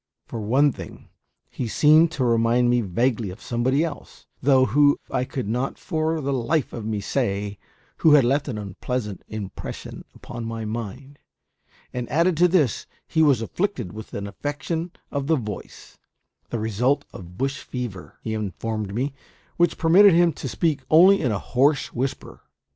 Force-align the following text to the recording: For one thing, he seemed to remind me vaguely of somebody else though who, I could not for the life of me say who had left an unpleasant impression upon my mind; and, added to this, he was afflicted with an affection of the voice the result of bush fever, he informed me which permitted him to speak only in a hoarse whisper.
For 0.25 0.41
one 0.41 0.71
thing, 0.71 1.09
he 1.47 1.67
seemed 1.67 2.11
to 2.13 2.25
remind 2.25 2.71
me 2.71 2.81
vaguely 2.81 3.29
of 3.29 3.39
somebody 3.39 3.83
else 3.83 4.25
though 4.41 4.65
who, 4.65 4.97
I 5.11 5.25
could 5.25 5.47
not 5.47 5.77
for 5.77 6.19
the 6.21 6.33
life 6.33 6.73
of 6.73 6.87
me 6.87 6.99
say 7.01 7.59
who 7.97 8.13
had 8.15 8.23
left 8.23 8.47
an 8.47 8.57
unpleasant 8.57 9.21
impression 9.27 10.03
upon 10.15 10.43
my 10.45 10.65
mind; 10.65 11.19
and, 11.93 12.09
added 12.09 12.35
to 12.37 12.47
this, 12.47 12.87
he 13.07 13.21
was 13.21 13.43
afflicted 13.43 13.93
with 13.93 14.11
an 14.15 14.25
affection 14.25 14.89
of 15.11 15.27
the 15.27 15.35
voice 15.35 15.99
the 16.49 16.57
result 16.57 17.05
of 17.13 17.37
bush 17.37 17.59
fever, 17.61 18.17
he 18.23 18.33
informed 18.33 18.95
me 18.95 19.13
which 19.57 19.77
permitted 19.77 20.13
him 20.15 20.33
to 20.33 20.49
speak 20.49 20.81
only 20.89 21.21
in 21.21 21.31
a 21.31 21.37
hoarse 21.37 21.93
whisper. 21.93 22.41